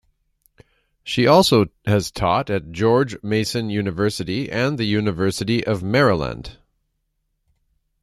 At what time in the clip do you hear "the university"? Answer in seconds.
4.79-5.63